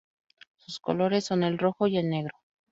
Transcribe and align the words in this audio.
Sus 0.57 0.79
colores 0.79 1.25
son 1.25 1.43
el 1.43 1.59
rojo 1.59 1.85
y 1.85 1.97
el 1.99 2.09
negro. 2.09 2.33